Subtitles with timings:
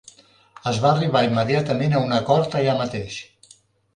[0.71, 3.19] Es va arribar immediatament a un acord allà mateix.